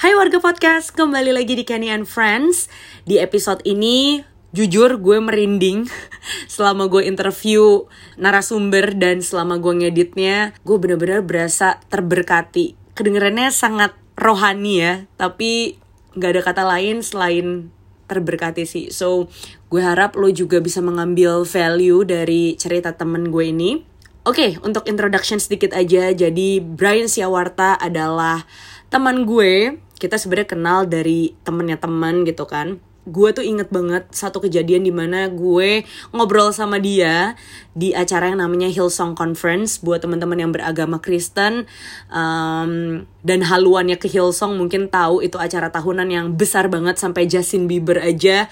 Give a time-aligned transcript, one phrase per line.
[0.00, 2.72] Hai warga podcast, kembali lagi di Kenny and Friends.
[3.04, 5.92] Di episode ini, jujur gue merinding
[6.56, 7.84] selama gue interview
[8.16, 12.96] narasumber dan selama gue ngeditnya, gue bener-bener berasa terberkati.
[12.96, 15.76] Kedengarannya sangat rohani ya, tapi
[16.16, 17.68] gak ada kata lain selain
[18.08, 18.88] terberkati sih.
[18.88, 19.28] So,
[19.68, 23.84] gue harap lo juga bisa mengambil value dari cerita temen gue ini.
[24.24, 26.08] Oke, okay, untuk introduction sedikit aja.
[26.16, 28.48] Jadi, Brian Siawarta adalah
[28.88, 32.80] teman gue kita sebenarnya kenal dari temennya teman gitu kan.
[33.04, 37.36] Gue tuh inget banget satu kejadian di mana gue ngobrol sama dia
[37.76, 41.68] di acara yang namanya Hillsong Conference buat teman-teman yang beragama Kristen.
[42.08, 47.68] Um, dan haluannya ke Hillsong mungkin tahu itu acara tahunan yang besar banget sampai Justin
[47.68, 48.48] Bieber aja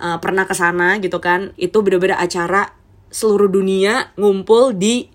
[0.00, 1.56] uh, pernah ke sana gitu kan.
[1.56, 2.76] Itu bener-bener acara
[3.12, 5.08] seluruh dunia ngumpul di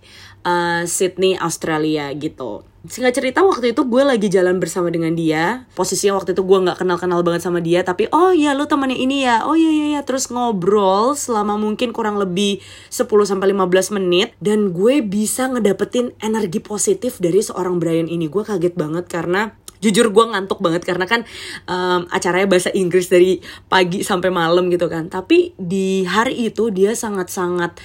[0.45, 5.65] uh, Sydney Australia gitu Singkat cerita waktu itu gue lagi jalan bersama dengan dia.
[5.73, 9.25] Posisinya waktu itu gue gak kenal-kenal banget sama dia Tapi oh iya lo temannya ini
[9.25, 9.45] ya.
[9.45, 10.01] Oh iya iya iya.
[10.05, 12.61] Terus ngobrol selama mungkin kurang lebih
[12.93, 18.29] 10-15 menit Dan gue bisa ngedapetin energi positif dari seorang Brian ini.
[18.29, 21.21] Gue kaget banget karena jujur gue ngantuk banget karena kan
[21.69, 25.09] um, acaranya bahasa Inggris dari pagi sampai malam gitu kan.
[25.09, 27.77] Tapi di hari itu dia sangat-sangat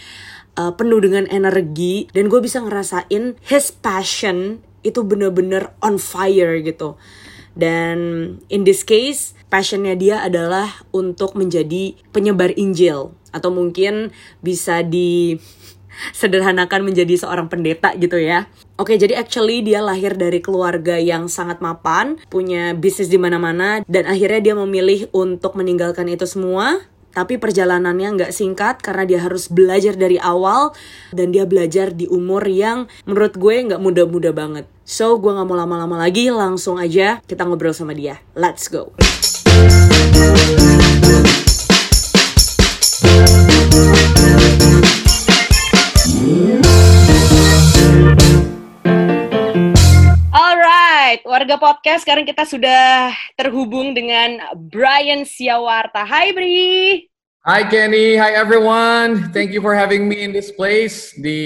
[0.56, 6.96] uh, penuh dengan energi dan gue bisa ngerasain his passion itu bener-bener on fire gitu.
[7.54, 7.98] Dan
[8.46, 13.12] in this case passionnya dia adalah untuk menjadi penyebar Injil.
[13.30, 15.38] Atau mungkin bisa di
[16.20, 18.46] sederhanakan menjadi seorang pendeta gitu ya.
[18.80, 24.08] Oke, jadi actually dia lahir dari keluarga yang sangat mapan, punya bisnis di mana-mana, dan
[24.08, 26.80] akhirnya dia memilih untuk meninggalkan itu semua
[27.10, 30.74] tapi perjalanannya nggak singkat karena dia harus belajar dari awal
[31.10, 34.66] dan dia belajar di umur yang menurut gue nggak muda-muda banget.
[34.86, 38.18] So gue nggak mau lama-lama lagi, langsung aja kita ngobrol sama dia.
[38.34, 38.94] Let's go.
[51.20, 56.00] Alright, warga podcast sekarang kita sudah terhubung dengan Brian Siawarta.
[56.00, 57.04] Hai Bri.
[57.44, 59.28] Hi Kenny, hi everyone.
[59.28, 61.12] Thank you for having me in this place.
[61.12, 61.36] Di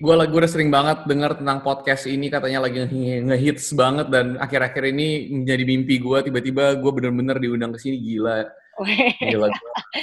[0.00, 4.96] gua lagi udah sering banget dengar tentang podcast ini katanya lagi ngehits banget dan akhir-akhir
[4.96, 8.48] ini menjadi mimpi gua tiba-tiba gua bener-bener diundang ke sini gila.
[9.20, 9.52] Gila,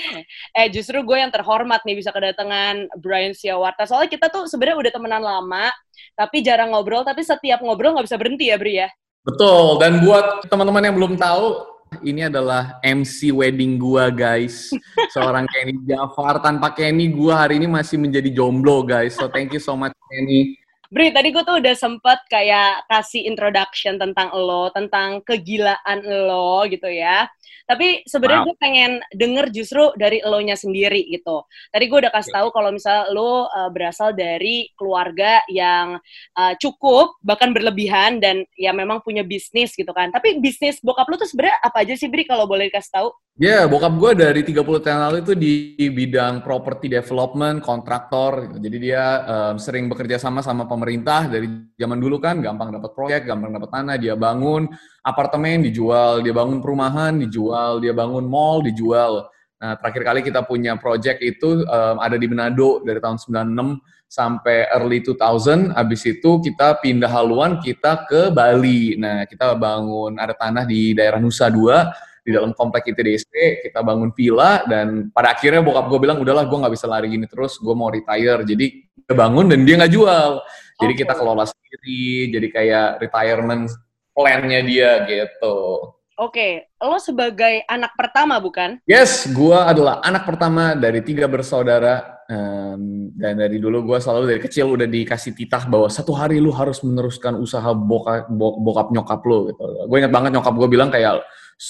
[0.60, 3.88] eh justru gue yang terhormat nih bisa kedatangan Brian Siawarta.
[3.90, 5.72] Soalnya kita tuh sebenarnya udah temenan lama,
[6.14, 7.08] tapi jarang ngobrol.
[7.08, 8.92] Tapi setiap ngobrol nggak bisa berhenti ya, Bri ya.
[9.26, 9.82] Betul.
[9.82, 11.66] Dan buat teman-teman yang belum tahu,
[12.06, 14.70] ini adalah MC wedding gua, guys.
[15.18, 16.38] Seorang Kenny Jafar.
[16.46, 19.18] Tanpa Kenny, gua hari ini masih menjadi jomblo, guys.
[19.18, 20.62] So thank you so much, Kenny.
[20.94, 26.86] Bri, tadi gue tuh udah sempet kayak kasih introduction tentang lo, tentang kegilaan lo gitu
[26.86, 27.26] ya.
[27.64, 28.48] Tapi sebenarnya wow.
[28.52, 31.48] gue pengen denger justru dari lo-nya sendiri gitu.
[31.72, 35.98] Tadi gue udah kasih tahu kalau misalnya lo uh, berasal dari keluarga yang
[36.36, 40.14] uh, cukup, bahkan berlebihan, dan ya memang punya bisnis gitu kan.
[40.14, 43.10] Tapi bisnis bokap lo tuh sebenarnya apa aja sih Bri kalau boleh kasih tahu?
[43.36, 45.54] Ya, yeah, bokap gue dari 30 tahun lalu itu di
[45.92, 48.48] bidang property development, kontraktor.
[48.48, 48.58] Gitu.
[48.64, 53.28] Jadi dia um, sering bekerja sama sama pemerintah dari zaman dulu kan, gampang dapat proyek,
[53.28, 54.72] gampang dapat tanah, dia bangun
[55.06, 59.30] apartemen dijual, dia bangun perumahan dijual, dia bangun mall dijual.
[59.62, 63.78] Nah, terakhir kali kita punya project itu um, ada di Manado dari tahun 96
[64.10, 65.78] sampai early 2000.
[65.78, 68.98] Habis itu kita pindah haluan kita ke Bali.
[68.98, 71.88] Nah, kita bangun ada tanah di daerah Nusa Dua
[72.26, 76.58] di dalam komplek ITDC kita bangun villa dan pada akhirnya bokap gue bilang udahlah gue
[76.58, 80.42] nggak bisa lari gini terus gue mau retire jadi dia bangun dan dia nggak jual
[80.82, 81.02] jadi okay.
[81.06, 83.70] kita kelola sendiri jadi kayak retirement
[84.16, 86.80] plannya dia gitu Oke, okay.
[86.80, 88.80] lo sebagai anak pertama bukan?
[88.88, 94.40] Yes, gue adalah anak pertama dari tiga bersaudara um, dan dari dulu gue selalu dari
[94.40, 99.52] kecil udah dikasih titah bahwa satu hari lu harus meneruskan usaha bokap, bokap nyokap lo.
[99.52, 99.60] Gitu.
[99.92, 101.20] Gue ingat banget nyokap gue bilang kayak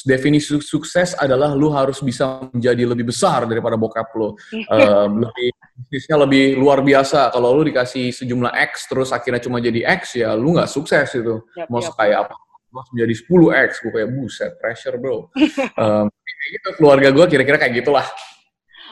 [0.06, 4.38] definisi sukses adalah lu harus bisa menjadi lebih besar daripada bokap lu.
[4.78, 5.58] um, lebih
[5.90, 7.34] bisnisnya lebih luar biasa.
[7.34, 11.42] Kalau lu dikasih sejumlah X terus akhirnya cuma jadi X ya lu nggak sukses itu.
[11.58, 11.98] Yep, Mau yep.
[11.98, 12.45] kayak apa?
[12.76, 15.32] Mau menjadi 10 X, gue kayak buset, pressure bro.
[15.80, 16.12] um,
[16.52, 18.04] gitu, keluarga gue kira-kira kayak gitulah.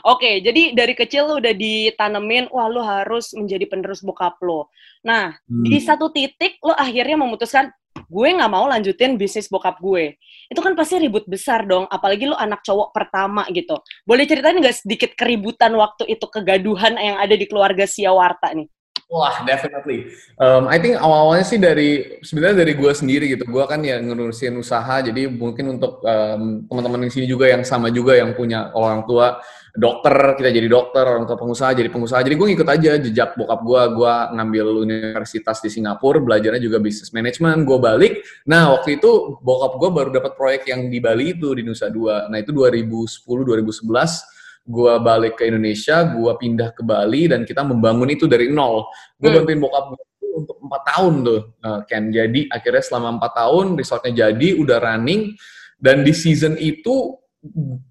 [0.07, 4.71] Oke, jadi dari kecil lu udah ditanemin, wah lu harus menjadi penerus bokap lo.
[5.03, 5.68] Nah, hmm.
[5.68, 7.71] di satu titik lu akhirnya memutuskan,
[8.07, 10.15] gue nggak mau lanjutin bisnis bokap gue.
[10.47, 13.79] Itu kan pasti ribut besar dong, apalagi lu anak cowok pertama gitu.
[14.07, 18.68] Boleh ceritain nggak sedikit keributan waktu itu kegaduhan yang ada di keluarga Siawarta nih?
[19.13, 20.10] Wah, definitely.
[20.42, 23.45] Um, I think awal-awalnya sih dari sebenarnya dari gue sendiri gitu.
[23.45, 27.94] Gue kan ya ngurusin usaha, jadi mungkin untuk um, teman-teman di sini juga yang sama
[27.94, 29.38] juga yang punya orang tua
[29.77, 32.25] dokter, kita jadi dokter, orang tua pengusaha jadi pengusaha.
[32.25, 33.81] Jadi gue ngikut aja jejak bokap gue.
[34.01, 37.69] Gue ngambil universitas di Singapura, belajarnya juga bisnis manajemen.
[37.69, 38.25] Gue balik.
[38.50, 42.25] Nah waktu itu bokap gue baru dapat proyek yang di Bali itu di Nusa Dua.
[42.33, 44.33] Nah itu 2010 2011
[44.63, 48.88] gue balik ke Indonesia, gue pindah ke Bali dan kita membangun itu dari nol.
[49.19, 49.38] Gue hmm.
[49.44, 50.01] bantuin bokap gue
[50.33, 52.10] untuk empat tahun tuh, uh, Ken.
[52.10, 55.36] Jadi akhirnya selama empat tahun resortnya jadi, udah running
[55.77, 57.19] dan di season itu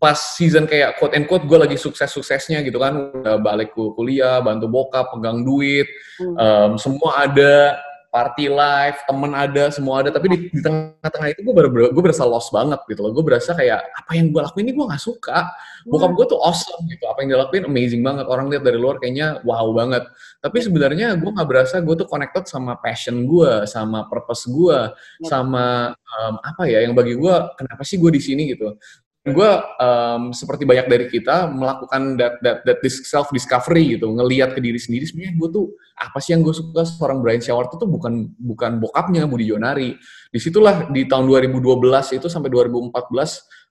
[0.01, 4.41] pas season kayak quote and quote gue lagi sukses-suksesnya gitu kan udah balik ke kuliah
[4.41, 5.85] bantu bokap pegang duit
[6.17, 6.37] hmm.
[6.41, 7.77] um, semua ada
[8.13, 12.29] party life, temen ada, semua ada, tapi di, di tengah-tengah itu gue ber, gue berasa
[12.29, 13.17] lost banget gitu loh.
[13.17, 15.49] Gue berasa kayak apa yang gue lakuin ini gue gak suka.
[15.89, 18.29] Bokap gue tuh awesome gitu, apa yang dia lakuin amazing banget.
[18.29, 20.05] Orang lihat dari luar kayaknya wow banget.
[20.45, 24.79] Tapi sebenarnya gue gak berasa gue tuh connected sama passion gue, sama purpose gue,
[25.25, 28.77] sama um, apa ya yang bagi gue kenapa sih gue di sini gitu
[29.23, 34.59] gue um, seperti banyak dari kita melakukan that that that self discovery gitu ngelihat ke
[34.59, 38.35] diri sendiri sebenarnya gue tuh apa sih yang gue suka seorang Brian Shower tuh bukan
[38.35, 39.95] bukan bokapnya Budi Jonari.
[40.27, 42.91] Di situlah di tahun 2012 itu sampai 2014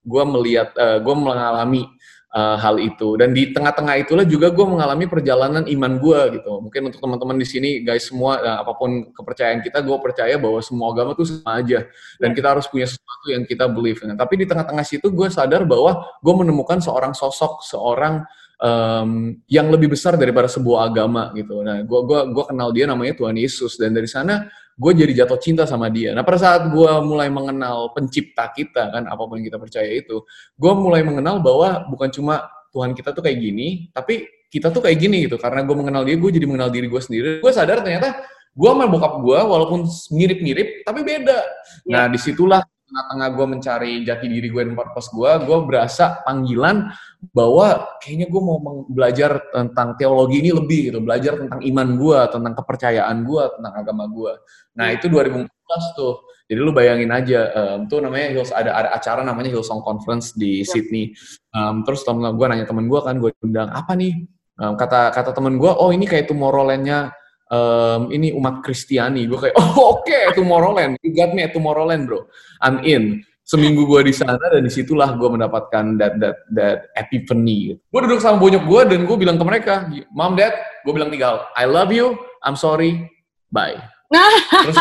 [0.07, 1.83] gue melihat uh, gue mengalami
[2.31, 3.19] uh, hal itu.
[3.19, 6.51] Dan di tengah-tengah itulah juga gue mengalami perjalanan iman gue gitu.
[6.63, 10.59] Mungkin untuk teman-teman di sini guys semua uh, apa pun kepercayaan kita gue percaya bahwa
[10.63, 11.85] semua agama tuh sama aja.
[12.17, 15.67] Dan kita harus punya sesuatu yang kita believe nah, tapi di tengah-tengah situ gue sadar
[15.67, 18.25] bahwa gue menemukan seorang sosok seorang
[18.61, 21.65] um, yang lebih besar daripada sebuah agama gitu.
[21.65, 23.75] Nah gue gua gua kenal dia namanya Tuhan Yesus.
[23.75, 26.15] Dan dari sana gue jadi jatuh cinta sama dia.
[26.15, 30.23] Nah pada saat gue mulai mengenal pencipta kita kan apa pun yang kita percaya itu,
[30.55, 34.97] gue mulai mengenal bahwa bukan cuma Tuhan kita tuh kayak gini, tapi kita tuh kayak
[34.99, 35.35] gini gitu.
[35.39, 37.29] Karena gue mengenal dia, gue jadi mengenal diri gue sendiri.
[37.43, 38.19] Gue sadar ternyata
[38.51, 41.39] gue sama bokap gue walaupun mirip-mirip, tapi beda.
[41.87, 42.59] Nah di situlah
[42.91, 46.91] tengah-tengah gue mencari jati diri gue dan purpose gue, gue berasa panggilan
[47.31, 48.59] bahwa kayaknya gue mau
[48.91, 54.03] belajar tentang teologi ini lebih gitu, belajar tentang iman gue, tentang kepercayaan gue, tentang agama
[54.11, 54.33] gue.
[54.75, 55.47] Nah itu 2014
[55.95, 56.27] tuh.
[56.51, 60.67] Jadi lu bayangin aja, um, tuh namanya Hills, ada ada acara namanya Hillsong Conference di
[60.67, 60.67] ya.
[60.67, 61.15] Sydney.
[61.55, 64.27] Um, terus temen gue nanya temen gue kan, gue undang apa nih?
[64.59, 67.15] Um, kata kata temen gue, oh ini kayak Tomorrowland-nya
[67.51, 69.27] um, ini umat Kristiani.
[69.27, 70.95] Gue kayak, oh oke, okay, Tomorrowland.
[71.03, 72.25] You got me at Tomorrowland, bro.
[72.63, 73.27] I'm in.
[73.43, 77.75] Seminggu gue di sana dan di situlah gue mendapatkan that that that epiphany.
[77.91, 80.55] Gue duduk sama bonyok gue dan gue bilang ke mereka, Mom, Dad,
[80.87, 81.37] gue bilang tiga hal.
[81.59, 82.15] I love you,
[82.47, 83.11] I'm sorry,
[83.51, 83.75] bye.
[84.07, 84.79] Terus,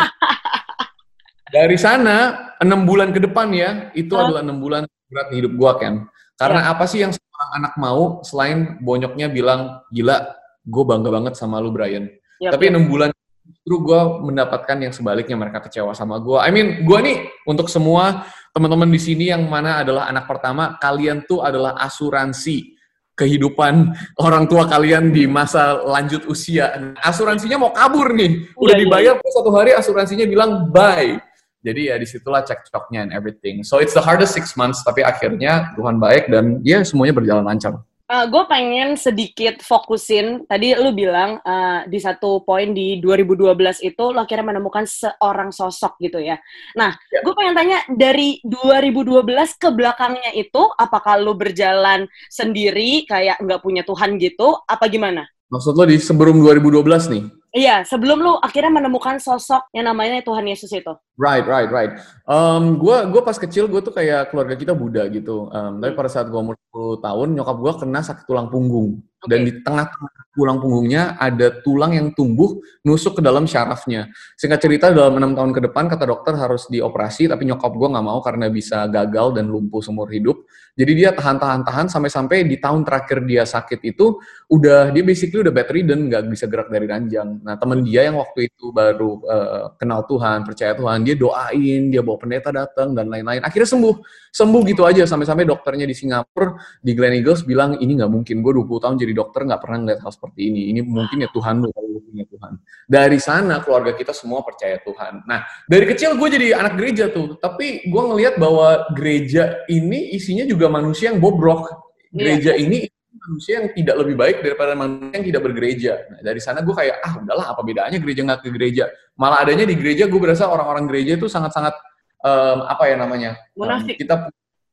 [1.57, 5.73] dari sana enam bulan ke depan ya, itu adalah enam bulan berat di hidup gue
[5.83, 5.95] kan.
[6.39, 6.79] Karena ya.
[6.79, 10.31] apa sih yang seorang anak mau selain bonyoknya bilang, gila,
[10.63, 12.07] gue bangga banget sama lu Brian
[12.41, 13.13] Yep, Tapi enam bulan
[13.45, 16.41] justru gue mendapatkan yang sebaliknya mereka kecewa sama gue.
[16.41, 18.25] I mean, gue nih untuk semua
[18.57, 22.81] teman-teman di sini yang mana adalah anak pertama, kalian tuh adalah asuransi
[23.13, 23.93] kehidupan
[24.27, 26.97] orang tua kalian di masa lanjut usia.
[27.05, 28.85] Asuransinya mau kabur nih, udah yeah, iya.
[28.89, 29.33] dibayar yeah.
[29.37, 31.21] satu hari asuransinya bilang bye.
[31.61, 33.61] Jadi ya di situlah cekcoknya and everything.
[33.61, 37.85] So it's the hardest six months, tapi akhirnya Tuhan baik dan ya semuanya berjalan lancar
[38.11, 43.87] uh, eh, gue pengen sedikit fokusin tadi lu bilang uh, di satu poin di 2012
[43.87, 46.37] itu lo akhirnya menemukan seorang sosok gitu ya.
[46.75, 47.23] Nah, ya.
[47.23, 49.23] gue pengen tanya dari 2012
[49.57, 55.25] ke belakangnya itu apakah lu berjalan sendiri kayak nggak punya Tuhan gitu apa gimana?
[55.51, 57.40] Maksud lo di sebelum 2012 nih?
[57.51, 60.95] Iya, sebelum lu akhirnya menemukan sosok yang namanya Tuhan Yesus itu.
[61.19, 61.99] Right, right, right.
[62.23, 65.51] Um, gue gua pas kecil gue tuh kayak keluarga kita Buddha gitu.
[65.51, 69.03] Um, tapi pada saat gue umur 10 tahun, nyokap gue kena sakit tulang punggung.
[69.21, 69.37] Okay.
[69.37, 74.09] Dan di tengah-tengah tulang punggungnya ada tulang yang tumbuh nusuk ke dalam syarafnya.
[74.39, 78.07] Singkat cerita dalam enam tahun ke depan kata dokter harus dioperasi, tapi nyokap gue nggak
[78.07, 80.41] mau karena bisa gagal dan lumpuh seumur hidup.
[80.79, 84.17] Jadi dia tahan-tahan-tahan sampai-sampai di tahun terakhir dia sakit itu
[84.49, 87.43] udah dia basically udah bedridden, nggak bisa gerak dari ranjang.
[87.45, 92.01] Nah teman dia yang waktu itu baru uh, kenal Tuhan, percaya Tuhan, dia doain, dia
[92.01, 93.45] bawa pendeta datang dan lain-lain.
[93.45, 93.95] Akhirnya sembuh,
[94.33, 98.53] sembuh gitu aja sampai-sampai dokternya di Singapura di Glen Eagles bilang ini nggak mungkin, gue
[98.65, 100.71] 20 tahun jadi dokter nggak pernah ngeliat hal seperti ini.
[100.75, 102.53] Ini mungkin ya Tuhan lu kalau punya Tuhan.
[102.91, 105.25] Dari sana keluarga kita semua percaya Tuhan.
[105.25, 110.43] Nah dari kecil gue jadi anak gereja tuh, tapi gue ngelihat bahwa gereja ini isinya
[110.45, 111.71] juga manusia yang bobrok.
[112.11, 112.19] Iya.
[112.19, 112.65] Gereja yeah.
[112.67, 112.79] ini
[113.21, 115.93] manusia yang tidak lebih baik daripada manusia yang tidak bergereja.
[116.09, 118.85] Nah, dari sana gue kayak, ah udahlah apa bedanya gereja nggak ke gereja.
[119.15, 121.77] Malah adanya di gereja gue berasa orang-orang gereja itu sangat-sangat
[122.25, 123.31] um, apa ya namanya?
[123.55, 123.95] Munafik.
[123.95, 124.15] Um, kita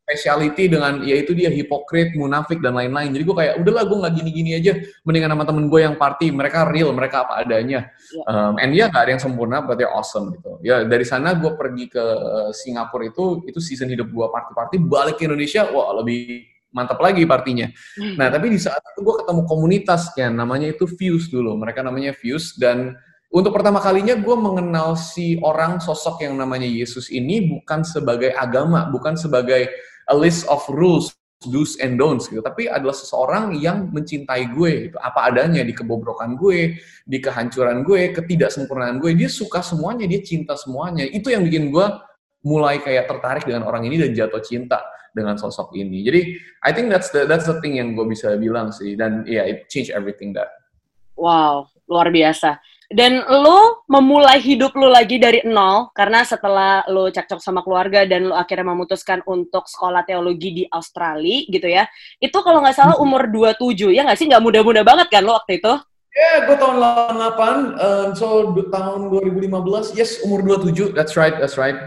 [0.08, 3.12] speciality dengan yaitu dia hipokrit, munafik dan lain-lain.
[3.12, 4.72] Jadi gue kayak udahlah gue nggak gini-gini aja,
[5.04, 7.92] mendingan sama temen gue yang party, mereka real, mereka apa adanya.
[8.16, 8.24] Yeah.
[8.32, 10.64] Um, and dia nggak ada yang sempurna, but they're awesome gitu.
[10.64, 12.04] Ya dari sana gue pergi ke
[12.56, 17.68] Singapura itu, itu season hidup gue party-party, balik ke Indonesia, wah lebih mantap lagi partinya.
[18.00, 18.16] Hmm.
[18.16, 22.16] Nah tapi di saat itu gue ketemu komunitas yang namanya itu Fuse dulu, mereka namanya
[22.16, 22.96] Fuse dan
[23.27, 28.88] untuk pertama kalinya gue mengenal si orang sosok yang namanya Yesus ini bukan sebagai agama,
[28.88, 29.67] bukan sebagai
[30.07, 31.12] a list of rules,
[31.43, 36.39] do's and don'ts gitu, tapi adalah seseorang yang mencintai gue gitu, apa adanya di kebobrokan
[36.39, 41.03] gue, di kehancuran gue, ketidaksempurnaan gue, dia suka semuanya, dia cinta semuanya.
[41.03, 41.88] Itu yang bikin gue
[42.48, 44.79] mulai kayak tertarik dengan orang ini dan jatuh cinta
[45.12, 46.00] dengan sosok ini.
[46.00, 46.22] Jadi
[46.63, 49.51] I think that's the that's the thing yang gue bisa bilang sih dan ya yeah,
[49.51, 50.48] it change everything that.
[51.19, 57.44] Wow, luar biasa dan lo memulai hidup lo lagi dari nol karena setelah lo cekcok
[57.44, 61.84] sama keluarga dan lo akhirnya memutuskan untuk sekolah teologi di Australia gitu ya
[62.24, 65.60] itu kalau nggak salah umur 27 ya nggak sih nggak muda-muda banget kan lo waktu
[65.60, 65.75] itu
[66.17, 71.62] Ya, yeah, gue tahun 88, um, so tahun 2015, yes, umur 27, that's right, that's
[71.62, 71.77] right.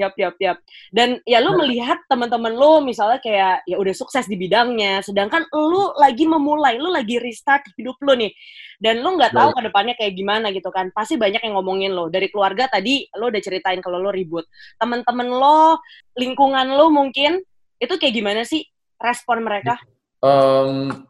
[0.00, 0.58] Yap, yap, yap.
[0.88, 5.92] Dan ya lu melihat teman-teman lu misalnya kayak ya udah sukses di bidangnya, sedangkan lu
[6.00, 8.32] lagi memulai, lu lagi restart hidup lu nih.
[8.78, 10.90] Dan lu nggak tahu ke depannya kayak gimana gitu kan.
[10.94, 12.10] Pasti banyak yang ngomongin lo.
[12.10, 14.46] Dari keluarga tadi lu udah ceritain kalau lu ribut.
[14.78, 15.78] Teman-teman lo,
[16.18, 17.42] lingkungan lu mungkin
[17.78, 18.64] itu kayak gimana sih
[18.98, 19.76] respon mereka?
[20.24, 21.04] Um,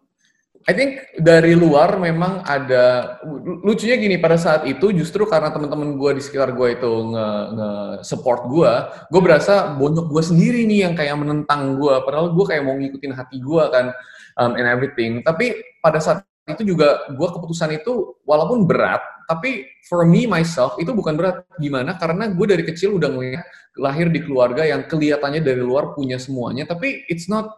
[0.64, 3.21] I think dari luar memang ada
[3.61, 7.71] lucunya gini pada saat itu justru karena teman-teman gue di sekitar gue itu nge, nge
[8.09, 8.73] support gue,
[9.12, 11.94] gue berasa bonyok gue sendiri nih yang kayak menentang gue.
[12.00, 13.92] Padahal gue kayak mau ngikutin hati gue kan
[14.40, 15.21] um, and everything.
[15.21, 15.52] Tapi
[15.85, 21.16] pada saat itu juga gue keputusan itu walaupun berat, tapi for me myself itu bukan
[21.16, 21.40] berat.
[21.56, 21.96] Gimana?
[21.96, 23.46] Karena gue dari kecil udah ngeliat
[23.80, 27.48] lahir di keluarga yang kelihatannya dari luar punya semuanya, tapi it's not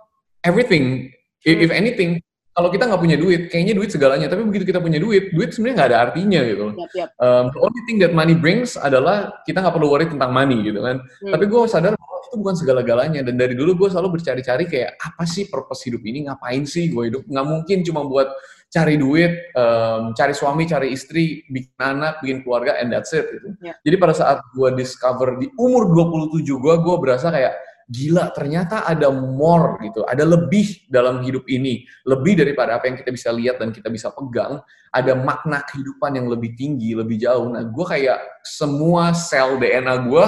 [0.46, 1.10] everything.
[1.46, 2.22] If anything,
[2.56, 4.32] kalau kita nggak punya duit, kayaknya duit segalanya.
[4.32, 6.66] Tapi begitu kita punya duit, duit sebenarnya nggak ada artinya gitu.
[6.72, 7.08] Yep, yep.
[7.20, 10.80] Um, the only thing that money brings adalah kita nggak perlu worry tentang money gitu
[10.80, 11.04] kan.
[11.04, 11.32] Hmm.
[11.36, 13.20] Tapi gue sadar itu bukan segala-galanya.
[13.20, 16.26] Dan dari dulu gue selalu bercari-cari kayak apa sih purpose hidup ini?
[16.26, 17.22] Ngapain sih gue hidup?
[17.28, 18.32] Nggak mungkin cuma buat
[18.66, 23.24] cari duit, um, cari suami, cari istri, bikin anak, bikin keluarga, and that's it.
[23.30, 23.54] Gitu.
[23.62, 23.78] Yeah.
[23.86, 27.54] Jadi pada saat gue discover di umur 27 gue, gue berasa kayak
[27.86, 33.14] gila ternyata ada more gitu, ada lebih dalam hidup ini, lebih daripada apa yang kita
[33.14, 34.58] bisa lihat dan kita bisa pegang,
[34.90, 37.46] ada makna kehidupan yang lebih tinggi, lebih jauh.
[37.46, 40.24] Nah, gue kayak semua sel DNA gue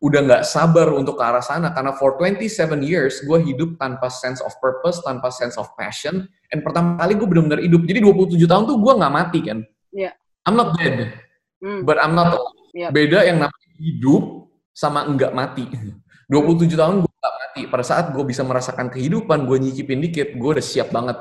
[0.00, 4.38] udah nggak sabar untuk ke arah sana karena for 27 years gue hidup tanpa sense
[4.40, 6.30] of purpose, tanpa sense of passion.
[6.50, 7.82] And pertama kali gue benar-benar hidup.
[7.86, 9.58] Jadi 27 tahun tuh gue nggak mati kan.
[9.94, 10.14] Yeah.
[10.46, 11.14] I'm not dead,
[11.62, 11.86] mm.
[11.86, 12.34] but I'm not.
[12.74, 12.90] Yeah.
[12.90, 15.66] Beda yang namanya hidup sama enggak mati.
[16.30, 17.09] 27 tahun gue
[17.50, 17.66] mati.
[17.66, 21.18] Pada saat gue bisa merasakan kehidupan, gue nyicipin dikit, gue udah siap banget.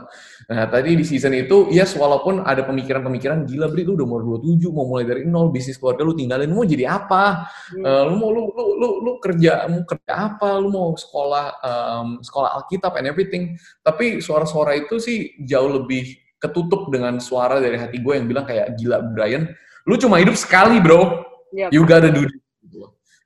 [0.49, 4.69] Nah, tadi di season itu, yes, walaupun ada pemikiran-pemikiran, gila Bri, lu udah umur 27,
[4.69, 7.49] mau mulai dari nol, bisnis keluarga lu tinggalin, mau jadi apa?
[7.73, 7.81] Hmm.
[7.81, 10.61] Uh, lu mau lu, lu, lu, lu kerja, mau kerja apa?
[10.61, 13.57] Lu mau sekolah um, sekolah Alkitab and everything.
[13.81, 18.77] Tapi suara-suara itu sih jauh lebih ketutup dengan suara dari hati gue yang bilang kayak,
[18.77, 19.49] gila Brian,
[19.89, 21.25] lu cuma hidup sekali bro.
[21.49, 21.73] Yep.
[21.73, 22.48] You gotta do this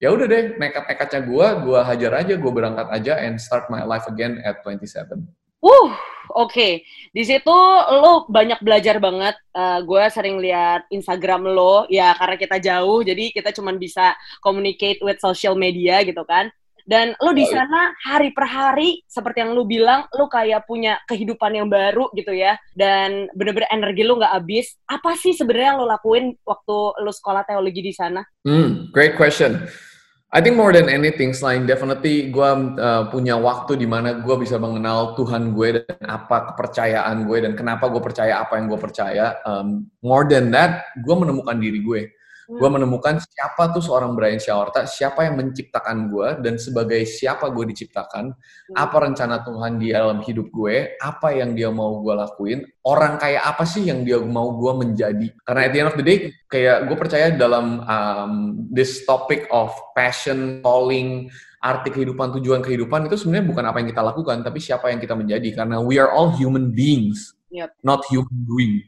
[0.04, 4.04] ya udah deh nekat-nekatnya gue gue hajar aja gue berangkat aja and start my life
[4.12, 4.84] again at 27
[5.16, 5.24] uh
[5.64, 5.96] oke
[6.36, 6.84] okay.
[7.16, 7.56] di situ
[8.04, 13.32] lo banyak belajar banget uh, gue sering lihat Instagram lo ya karena kita jauh jadi
[13.32, 14.12] kita cuma bisa
[14.44, 16.52] communicate with social media gitu kan
[16.84, 21.56] dan lu di sana hari per hari seperti yang lu bilang lu kayak punya kehidupan
[21.56, 25.88] yang baru gitu ya dan bener-bener energi lu nggak habis apa sih sebenarnya yang lu
[25.88, 28.20] lakuin waktu lu sekolah teologi di sana?
[28.44, 29.64] Hmm, great question.
[30.34, 32.50] I think more than anything, selain definitely gue
[32.82, 37.54] uh, punya waktu di mana gue bisa mengenal Tuhan gue dan apa kepercayaan gue dan
[37.54, 39.38] kenapa gue percaya apa yang gue percaya.
[39.46, 42.10] Um, more than that, gue menemukan diri gue.
[42.54, 42.62] Hmm.
[42.62, 47.66] Gue menemukan siapa tuh seorang Brian Shawarta, siapa yang menciptakan gue, dan sebagai siapa gue
[47.74, 48.76] diciptakan, hmm.
[48.78, 53.42] apa rencana Tuhan di dalam hidup gue, apa yang dia mau gue lakuin, orang kayak
[53.42, 55.28] apa sih yang dia mau gue menjadi.
[55.42, 58.34] Karena at the end of the day, kayak gue percaya dalam um,
[58.70, 64.04] this topic of passion, calling, arti kehidupan, tujuan kehidupan itu sebenarnya bukan apa yang kita
[64.06, 65.50] lakukan, tapi siapa yang kita menjadi.
[65.58, 67.74] Karena we are all human beings, yep.
[67.82, 68.86] not human doing.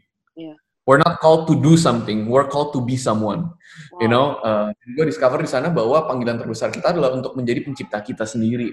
[0.85, 3.49] We're not called to do something, we're called to be someone.
[3.49, 3.99] Wow.
[4.05, 8.05] You know, uh, gue discover di sana bahwa panggilan terbesar kita adalah untuk menjadi pencipta
[8.05, 8.69] kita sendiri.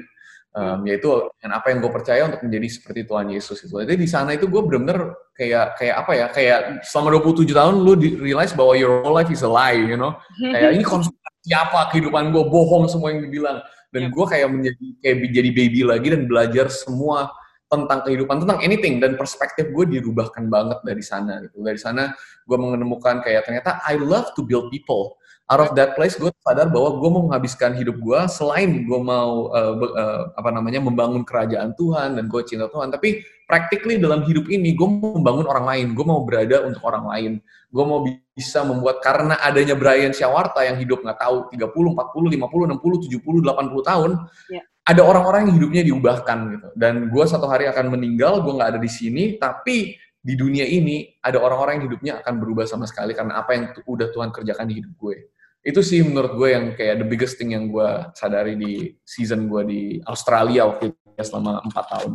[0.53, 1.09] Um, yaitu
[1.41, 3.73] dengan apa yang gue percaya untuk menjadi seperti Tuhan Yesus itu.
[3.73, 6.27] Jadi di sana itu gue benar-benar kayak kayak apa ya?
[6.29, 9.97] Kayak selama 27 tahun lu di realize bahwa your whole life is a lie, you
[9.97, 10.13] know?
[10.53, 15.17] kayak ini konspirasi siapa kehidupan gue bohong semua yang dibilang dan gue kayak menjadi kayak
[15.33, 17.29] jadi baby lagi dan belajar semua
[17.73, 21.65] tentang kehidupan tentang anything dan perspektif gue dirubahkan banget dari sana gitu.
[21.65, 22.13] Dari sana
[22.45, 25.17] gue menemukan kayak ternyata I love to build people.
[25.49, 29.53] Out of that place gue sadar bahwa gue mau menghabiskan hidup gue selain gue mau
[29.53, 32.93] uh, uh, apa namanya membangun kerajaan Tuhan dan gue cinta Tuhan.
[32.93, 37.05] Tapi practically dalam hidup ini gue mau membangun orang lain gue mau berada untuk orang
[37.13, 37.33] lain
[37.69, 38.01] gue mau
[38.33, 43.21] bisa membuat karena adanya Brian Syawarta yang hidup nggak tahu 30, 40, 50, 60, 70,
[43.21, 44.11] 80 tahun
[44.49, 46.69] yeah ada orang-orang yang hidupnya diubahkan gitu.
[46.75, 51.19] Dan gue satu hari akan meninggal, gue nggak ada di sini, tapi di dunia ini
[51.23, 54.83] ada orang-orang yang hidupnya akan berubah sama sekali karena apa yang udah Tuhan kerjakan di
[54.83, 55.31] hidup gue.
[55.63, 59.63] Itu sih menurut gue yang kayak the biggest thing yang gue sadari di season gue
[59.67, 62.13] di Australia waktu itu selama empat tahun.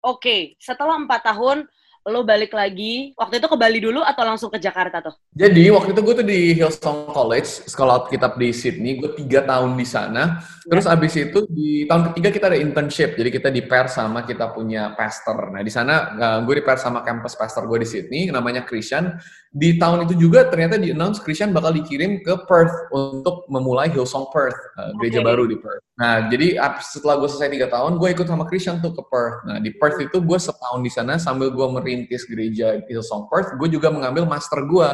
[0.00, 0.40] Oke, okay.
[0.56, 1.68] setelah empat tahun
[2.08, 5.12] lo balik lagi waktu itu ke Bali dulu atau langsung ke Jakarta tuh?
[5.36, 9.76] Jadi waktu itu gue tuh di Hillsong College sekolah kitab di Sydney gue tiga tahun
[9.76, 10.96] di sana terus ya.
[10.96, 14.96] abis itu di tahun ketiga kita ada internship jadi kita di pair sama kita punya
[14.96, 18.64] pastor nah di sana uh, gue di pair sama campus pastor gue di Sydney namanya
[18.64, 23.90] Christian di tahun itu juga ternyata di announce Christian bakal dikirim ke Perth untuk memulai
[23.90, 25.26] Hillsong Perth, uh, gereja okay.
[25.26, 25.82] baru di Perth.
[25.98, 29.42] Nah, jadi setelah gue selesai tiga tahun, gue ikut sama Christian tuh ke Perth.
[29.50, 33.68] Nah, di Perth itu gue setahun di sana sambil gue merintis gereja Hillsong Perth, gue
[33.74, 34.88] juga mengambil master gue,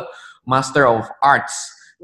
[0.49, 1.53] Master of Arts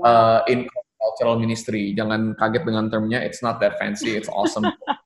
[0.05, 0.69] uh, in
[1.01, 1.97] Cultural Ministry.
[1.97, 4.69] Jangan kaget dengan termnya, it's not that fancy, it's awesome.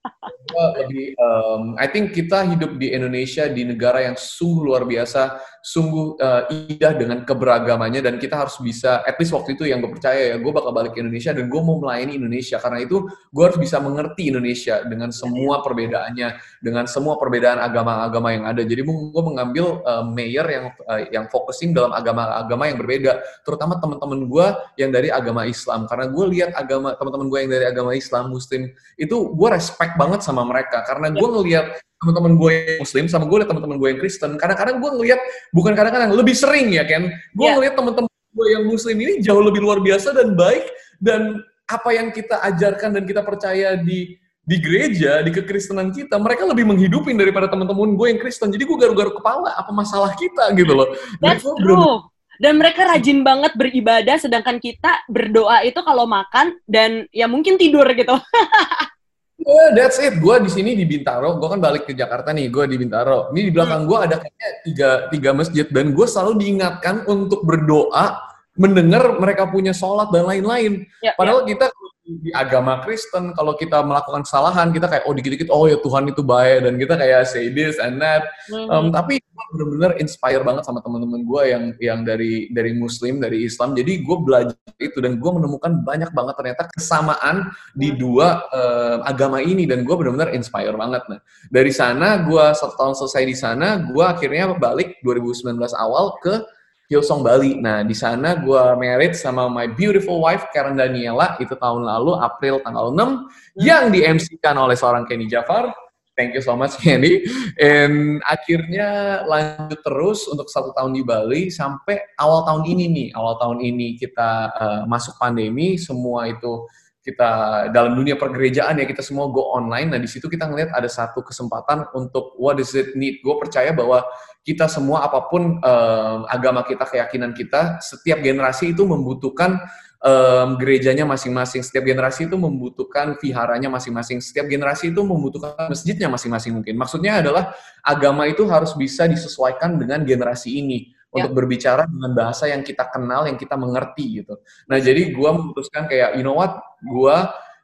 [0.82, 5.36] lebih, um, I think kita hidup di Indonesia di negara yang sungguh luar biasa
[5.66, 9.90] sungguh uh, indah dengan keberagamannya dan kita harus bisa at least waktu itu yang gue
[9.90, 12.62] percaya ya gue bakal balik ke Indonesia dan gue mau melayani Indonesia.
[12.62, 18.46] Karena itu gue harus bisa mengerti Indonesia dengan semua perbedaannya dengan semua perbedaan agama-agama yang
[18.46, 18.62] ada.
[18.62, 24.22] Jadi gue mengambil uh, mayor yang uh, yang focusing dalam agama-agama yang berbeda terutama teman-teman
[24.30, 24.46] gue
[24.78, 25.90] yang dari agama Islam.
[25.90, 30.22] Karena gue lihat agama teman-teman gue yang dari agama Islam Muslim itu gue respect banget
[30.22, 34.00] sama mereka karena gue ngelihat teman-teman gue yang muslim sama gue liat teman-teman gue yang
[34.00, 37.56] Kristen kadang-kadang gue ngeliat bukan kadang-kadang lebih sering ya kan gue yeah.
[37.58, 40.64] ngeliat teman-teman gue yang muslim ini jauh lebih luar biasa dan baik
[41.00, 44.14] dan apa yang kita ajarkan dan kita percaya di
[44.46, 48.54] di gereja, di kekristenan kita, mereka lebih menghidupin daripada teman-teman gue yang Kristen.
[48.54, 50.86] Jadi gue garuk-garuk kepala, apa masalah kita gitu loh.
[51.18, 52.06] That's true.
[52.38, 57.90] Dan mereka rajin banget beribadah, sedangkan kita berdoa itu kalau makan dan ya mungkin tidur
[57.90, 58.14] gitu.
[59.36, 60.16] Yeah, that's it.
[60.16, 61.36] Gue di sini di Bintaro.
[61.36, 62.48] Gue kan balik ke Jakarta nih.
[62.48, 63.28] Gue di Bintaro.
[63.36, 68.16] Ini di belakang gue ada kayaknya tiga, tiga masjid dan gue selalu diingatkan untuk berdoa,
[68.56, 70.88] mendengar mereka punya sholat dan lain-lain.
[71.04, 71.52] Yeah, Padahal yeah.
[71.52, 71.66] kita
[72.06, 76.22] di agama Kristen kalau kita melakukan kesalahan kita kayak oh dikit-dikit oh ya Tuhan itu
[76.22, 78.70] baik dan kita kayak say this and that mm-hmm.
[78.70, 83.42] um, tapi gue bener-bener inspire banget sama teman-teman gue yang yang dari dari Muslim dari
[83.42, 87.98] Islam jadi gue belajar itu dan gue menemukan banyak banget ternyata kesamaan di mm-hmm.
[87.98, 91.18] dua uh, agama ini dan gue bener-bener inspire banget nah
[91.50, 96.55] dari sana gue satu tahun selesai di sana gue akhirnya balik 2019 awal ke
[96.86, 97.58] Hillsong Bali.
[97.58, 102.62] Nah, di sana gue married sama my beautiful wife Karen Daniela itu tahun lalu April
[102.62, 103.18] tanggal 6 hmm.
[103.58, 105.74] yang di MC-kan oleh seorang Kenny Jafar.
[106.16, 107.26] Thank you so much Kenny.
[107.58, 113.08] And akhirnya lanjut terus untuk satu tahun di Bali sampai awal tahun ini nih.
[113.18, 116.64] Awal tahun ini kita uh, masuk pandemi, semua itu
[117.06, 117.30] kita
[117.70, 119.94] dalam dunia pergerejaan ya kita semua go online.
[119.94, 123.22] Nah di situ kita ngelihat ada satu kesempatan untuk what does it need.
[123.22, 124.02] Gue percaya bahwa
[124.42, 129.62] kita semua apa pun um, agama kita, keyakinan kita, setiap generasi itu membutuhkan
[130.02, 131.62] um, gerejanya masing-masing.
[131.62, 134.18] Setiap generasi itu membutuhkan viharanya masing-masing.
[134.18, 136.74] Setiap generasi itu membutuhkan masjidnya masing-masing mungkin.
[136.74, 137.54] Maksudnya adalah
[137.86, 141.36] agama itu harus bisa disesuaikan dengan generasi ini untuk ya.
[141.36, 144.36] berbicara dengan bahasa yang kita kenal, yang kita mengerti gitu.
[144.68, 147.16] Nah, jadi gue memutuskan kayak, you know what, gue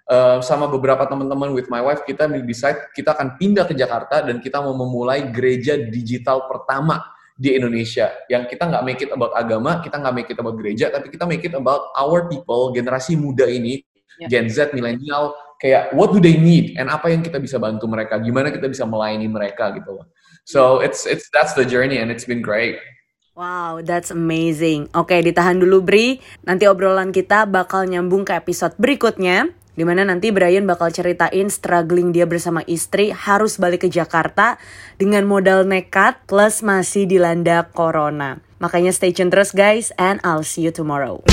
[0.09, 4.41] uh, sama beberapa teman-teman with my wife, kita decide kita akan pindah ke Jakarta dan
[4.41, 7.03] kita mau memulai gereja digital pertama
[7.37, 8.13] di Indonesia.
[8.31, 11.25] Yang kita nggak make it about agama, kita nggak make it about gereja, tapi kita
[11.27, 13.83] make it about our people, generasi muda ini,
[14.23, 14.29] ya.
[14.31, 18.19] Gen Z, milenial, kayak what do they need and apa yang kita bisa bantu mereka,
[18.19, 20.07] gimana kita bisa melayani mereka gitu loh.
[20.43, 22.83] So it's it's that's the journey and it's been great.
[23.33, 24.93] Wow, that's amazing.
[24.93, 26.21] Oke, ditahan dulu Bri.
[26.45, 29.49] Nanti obrolan kita bakal nyambung ke episode berikutnya.
[29.73, 34.61] Di mana nanti Brian bakal ceritain struggling dia bersama istri harus balik ke Jakarta
[35.01, 38.37] dengan modal nekat plus masih dilanda corona.
[38.61, 41.25] Makanya stay tune terus guys and I'll see you tomorrow.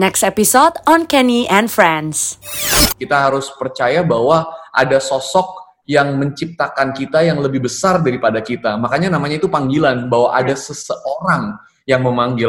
[0.00, 2.40] Next episode on Kenny and Friends.
[2.96, 8.80] Kita harus percaya bahwa ada sosok yang menciptakan kita yang lebih besar daripada kita.
[8.80, 11.52] Makanya namanya itu panggilan bahwa ada seseorang
[11.84, 12.48] yang memanggil.